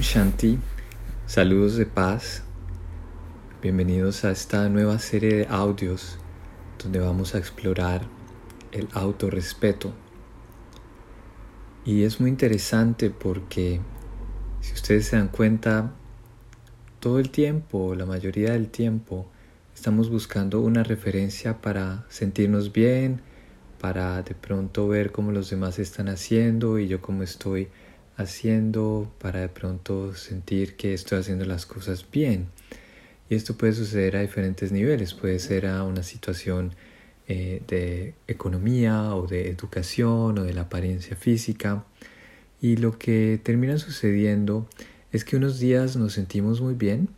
[0.00, 0.58] Shanti,
[1.26, 2.42] saludos de paz,
[3.60, 6.16] bienvenidos a esta nueva serie de audios
[6.82, 8.00] donde vamos a explorar
[8.72, 9.92] el autorrespeto.
[11.84, 13.80] Y es muy interesante porque
[14.62, 15.92] si ustedes se dan cuenta,
[16.98, 19.30] todo el tiempo, la mayoría del tiempo,
[19.74, 23.20] estamos buscando una referencia para sentirnos bien,
[23.78, 27.68] para de pronto ver cómo los demás están haciendo y yo cómo estoy
[28.16, 32.48] haciendo para de pronto sentir que estoy haciendo las cosas bien.
[33.28, 36.74] Y esto puede suceder a diferentes niveles, puede ser a una situación
[37.28, 41.84] eh, de economía o de educación o de la apariencia física.
[42.60, 44.68] Y lo que termina sucediendo
[45.12, 47.08] es que unos días nos sentimos muy bien,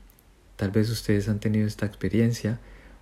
[0.57, 2.61] tal vez ustedes han tenido esta experiencia,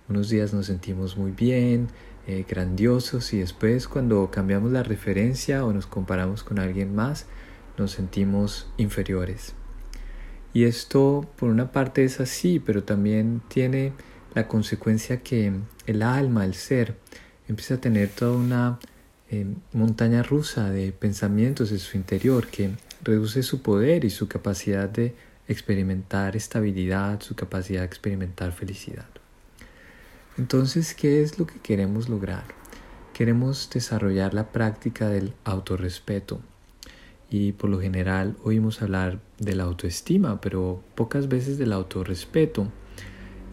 [0.09, 1.89] unos días nos sentimos muy bien,
[2.27, 7.25] eh, grandiosos y después cuando cambiamos la referencia o nos comparamos con alguien más,
[7.77, 9.53] nos sentimos inferiores.
[10.53, 13.93] Y esto por una parte es así, pero también tiene
[14.33, 15.53] la consecuencia que
[15.85, 16.97] el alma, el ser,
[17.47, 18.79] empieza a tener toda una
[19.29, 22.71] eh, montaña rusa de pensamientos en su interior que
[23.03, 25.15] reduce su poder y su capacidad de
[25.47, 29.07] experimentar estabilidad, su capacidad de experimentar felicidad.
[30.37, 32.43] Entonces, ¿qué es lo que queremos lograr?
[33.13, 36.41] Queremos desarrollar la práctica del autorrespeto,
[37.31, 42.67] y por lo general oímos hablar de la autoestima, pero pocas veces del autorrespeto.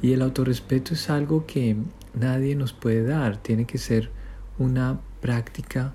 [0.02, 1.76] Y el autorrespeto es algo que
[2.12, 4.10] nadie nos puede dar, tiene que ser
[4.58, 5.94] una práctica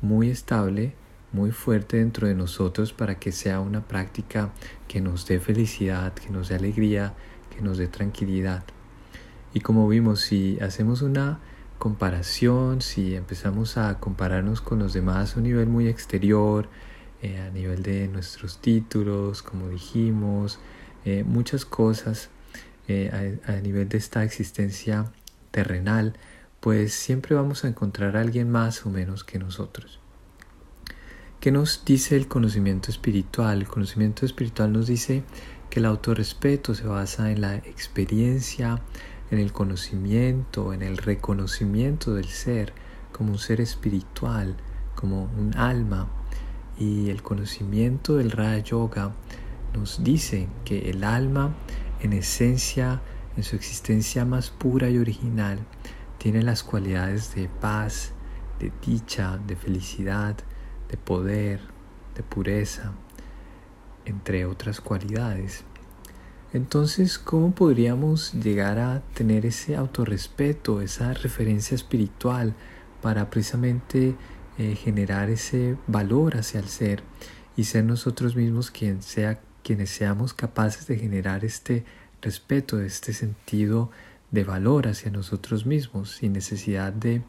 [0.00, 0.94] muy estable,
[1.32, 4.52] muy fuerte dentro de nosotros para que sea una práctica
[4.86, 7.14] que nos dé felicidad, que nos dé alegría,
[7.54, 8.62] que nos dé tranquilidad.
[9.52, 11.40] Y como vimos, si hacemos una
[11.78, 16.68] comparación, si empezamos a compararnos con los demás a un nivel muy exterior,
[17.24, 20.58] eh, a nivel de nuestros títulos, como dijimos,
[21.06, 22.28] eh, muchas cosas
[22.86, 25.10] eh, a, a, nivel de esta existencia
[25.50, 26.18] terrenal,
[26.60, 30.00] pues siempre vamos a encontrar a alguien más o menos que nosotros.
[31.40, 33.62] ¿Qué nos dice el conocimiento espiritual?
[33.62, 35.22] El conocimiento espiritual nos dice
[35.70, 38.82] que el autorrespeto se basa en la experiencia,
[39.30, 42.74] en el conocimiento, en el reconocimiento del ser
[43.12, 44.58] como un ser espiritual,
[44.94, 46.06] como un alma,
[46.78, 49.12] y el conocimiento del Raja Yoga
[49.74, 51.54] nos dice que el alma
[52.00, 53.00] en esencia,
[53.36, 55.58] en su existencia más pura y original,
[56.18, 58.12] tiene las cualidades de paz,
[58.58, 60.36] de dicha, de felicidad,
[60.88, 61.60] de poder,
[62.14, 62.92] de pureza,
[64.04, 65.64] entre otras cualidades.
[66.52, 72.54] Entonces, ¿cómo podríamos llegar a tener ese autorrespeto, esa referencia espiritual
[73.02, 74.14] para precisamente
[74.58, 77.02] eh, generar ese valor hacia el ser
[77.56, 81.84] y ser nosotros mismos quien sea, quienes seamos capaces de generar este
[82.22, 83.90] respeto, este sentido
[84.30, 87.22] de valor hacia nosotros mismos, sin necesidad de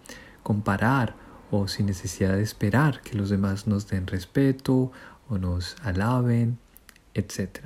[0.44, 1.16] comparar
[1.52, 4.92] o sin necesidad de esperar que los demás nos den respeto
[5.30, 6.58] o nos alaben,
[7.14, 7.60] etc.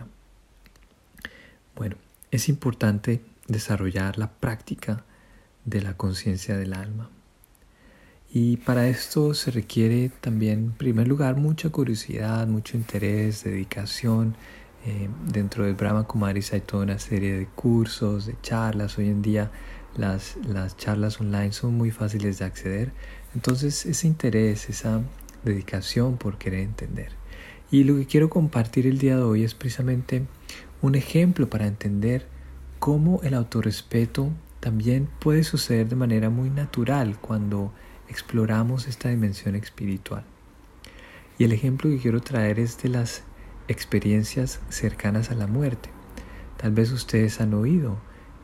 [1.76, 1.96] Bueno,
[2.32, 5.04] es importante desarrollar la práctica
[5.66, 7.10] de la conciencia del alma.
[8.32, 14.36] Y para esto se requiere también, en primer lugar, mucha curiosidad, mucho interés, dedicación.
[14.86, 19.00] Eh, dentro del Brahma Kumaris hay toda una serie de cursos, de charlas.
[19.00, 19.52] Hoy en día
[19.98, 22.92] las, las charlas online son muy fáciles de acceder.
[23.34, 25.02] Entonces ese interés, esa
[25.44, 27.12] dedicación por querer entender.
[27.72, 30.28] Y lo que quiero compartir el día de hoy es precisamente
[30.82, 32.28] un ejemplo para entender
[32.78, 34.30] cómo el autorrespeto
[34.60, 37.74] también puede suceder de manera muy natural cuando
[38.10, 40.24] exploramos esta dimensión espiritual.
[41.38, 43.24] Y el ejemplo que quiero traer es de las
[43.68, 45.90] experiencias cercanas a la muerte.
[46.58, 47.98] Tal vez ustedes han oído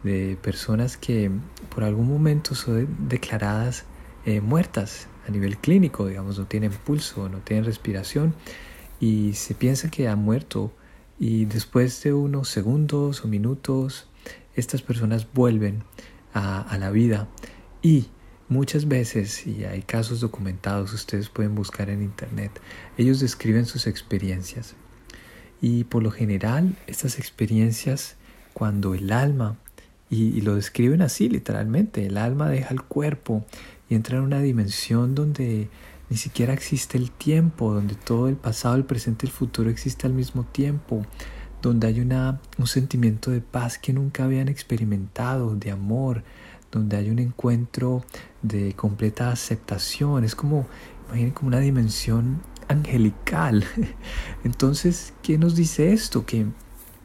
[0.04, 1.32] de personas que
[1.74, 3.86] por algún momento son declaradas
[4.26, 8.36] eh, muertas a nivel clínico, digamos, no tienen pulso, no tienen respiración
[9.00, 10.72] y se piensa que han muerto
[11.20, 14.08] y después de unos segundos o minutos
[14.56, 15.84] estas personas vuelven
[16.34, 17.28] a, a la vida
[17.82, 18.08] y
[18.48, 22.52] Muchas veces, y hay casos documentados, ustedes pueden buscar en internet,
[22.96, 24.76] ellos describen sus experiencias.
[25.62, 28.18] Y por lo general, estas experiencias,
[28.54, 29.58] cuando el alma,
[30.12, 33.44] y, lo describen así literalmente, el alma deja el cuerpo
[33.90, 35.68] y entra en una dimensión donde
[36.12, 40.06] ni siquiera existe el tiempo, donde todo el pasado, el presente y el futuro existe
[40.06, 41.04] al mismo tiempo,
[41.64, 46.24] donde hay una, un sentimiento de paz que nunca habían experimentado, de amor,
[46.76, 48.04] donde hay un encuentro
[48.42, 50.26] de completa aceptación.
[50.26, 50.68] Es como,
[51.08, 53.64] imaginen, como una dimensión angelical.
[54.44, 56.26] Entonces, ¿qué nos dice esto?
[56.26, 56.46] Que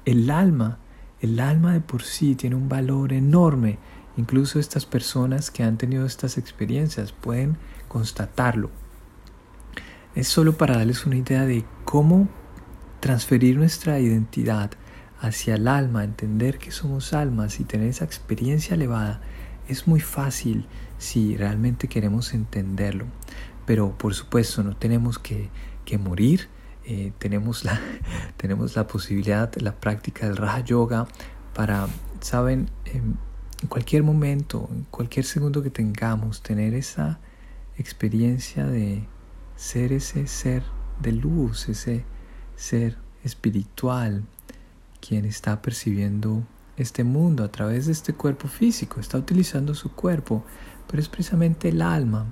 [0.04, 0.78] el alma,
[1.20, 3.78] el alma de por sí tiene un valor enorme.
[4.16, 7.56] Incluso estas personas que han tenido estas experiencias pueden
[7.86, 8.70] constatarlo.
[10.16, 12.28] Es solo para darles una idea de cómo
[12.98, 14.72] transferir nuestra identidad
[15.20, 19.20] hacia el alma, entender que somos almas y tener esa experiencia elevada
[19.70, 20.66] es muy fácil
[20.98, 23.06] si realmente queremos entenderlo.
[23.66, 25.48] Pero por supuesto no tenemos que,
[25.98, 26.48] morir.
[26.84, 27.80] Eh, tenemos, la,
[28.36, 31.08] tenemos la posibilidad, la práctica del Raja Yoga
[31.54, 31.88] para,
[32.20, 33.16] saben, en
[33.68, 37.18] cualquier momento, en cualquier segundo que tengamos, tener esa
[37.76, 39.04] experiencia de
[39.56, 40.62] ser ese ser
[41.00, 42.04] de luz, ese
[42.56, 44.24] ser espiritual,
[45.00, 46.44] quien está percibiendo
[46.76, 50.44] este mundo a través de este cuerpo físico, está utilizando su cuerpo,
[50.86, 52.26] pero es precisamente el alma,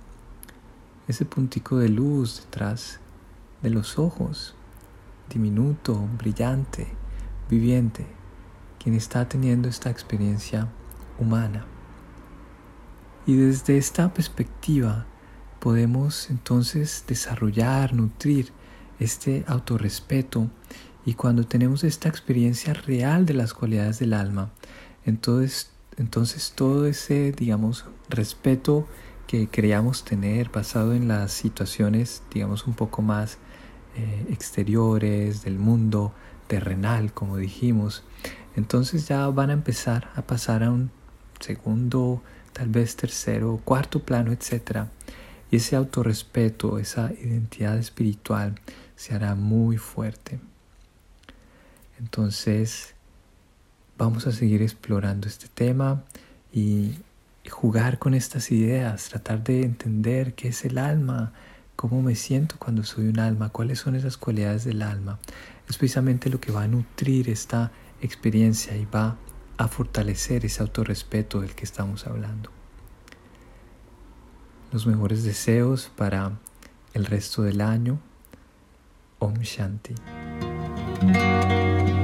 [1.06, 3.00] ese puntico de luz detrás
[3.62, 4.54] de los ojos,
[5.28, 6.86] diminuto, brillante,
[7.50, 8.06] viviente,
[8.78, 10.68] quien está teniendo esta experiencia
[11.18, 11.66] humana.
[13.26, 15.06] Y desde esta perspectiva
[15.60, 18.52] podemos entonces desarrollar, nutrir
[18.98, 20.48] este autorrespeto
[21.08, 24.50] y cuando tenemos esta experiencia real de las cualidades del alma,
[25.06, 28.86] entonces, entonces todo ese, digamos, respeto
[29.26, 33.38] que creíamos tener basado en las situaciones, digamos, un poco más
[33.96, 36.12] eh, exteriores del mundo
[36.46, 38.04] terrenal, como dijimos,
[38.54, 40.90] entonces ya van a empezar a pasar a un
[41.40, 42.22] segundo,
[42.52, 44.88] tal vez tercero, cuarto plano, etc.
[45.50, 48.60] Y ese autorrespeto, esa identidad espiritual
[48.94, 50.38] se hará muy fuerte.
[51.98, 52.94] Entonces,
[53.96, 56.04] vamos a seguir explorando este tema
[56.52, 56.94] y
[57.50, 61.32] jugar con estas ideas, tratar de entender qué es el alma,
[61.76, 65.18] cómo me siento cuando soy un alma, cuáles son esas cualidades del alma.
[65.68, 69.16] Es precisamente lo que va a nutrir esta experiencia y va
[69.56, 72.50] a fortalecer ese autorrespeto del que estamos hablando.
[74.72, 76.38] Los mejores deseos para
[76.94, 77.98] el resto del año.
[79.18, 79.94] Om Shanti.
[81.00, 81.97] thank you